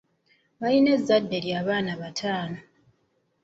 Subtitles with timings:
[0.59, 2.59] Balina ezzadde ly'abaana bataano